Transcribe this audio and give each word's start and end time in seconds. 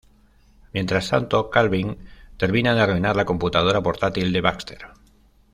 Mientras 0.73 1.09
tanto 1.11 1.51
Calvin 1.51 1.95
termina 2.37 2.73
de 2.73 2.81
arruinar 2.81 3.15
la 3.15 3.25
computadora 3.25 3.83
portátil 3.83 4.33
de 4.33 4.41
Baxter. 4.41 4.87